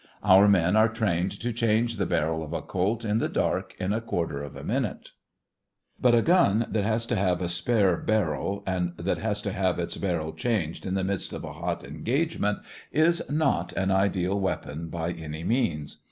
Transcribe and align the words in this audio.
Our 0.23 0.47
men 0.47 0.75
are 0.75 0.89
trained 0.89 1.29
to 1.41 1.53
change 1.53 1.97
the 1.97 2.07
barrel 2.07 2.41
of 2.41 2.53
a 2.53 2.63
colt 2.63 3.05
in 3.05 3.19
the 3.19 3.29
dark 3.29 3.75
in 3.79 3.93
a 3.93 4.01
quarter 4.01 4.41
of 4.41 4.55
a 4.55 4.63
minute. 4.63 5.11
But 5.99 6.15
a 6.15 6.23
gun 6.23 6.65
that 6.71 6.83
has 6.83 7.05
to 7.05 7.15
have 7.15 7.39
a 7.39 7.47
spare 7.47 7.95
barrel 7.97 8.63
and 8.65 8.93
that 8.97 9.19
has 9.19 9.43
to 9.43 9.51
have 9.51 9.77
its 9.77 9.97
barrel 9.97 10.33
changed 10.33 10.87
in 10.87 10.95
the 10.95 11.03
midst 11.03 11.33
of 11.33 11.43
a 11.43 11.53
hot 11.53 11.83
engagement 11.83 12.61
is 12.91 13.21
not 13.29 13.73
an 13.73 13.91
ideal 13.91 14.39
weapon, 14.39 14.87
by 14.89 15.11
any 15.11 15.43
means. 15.43 15.97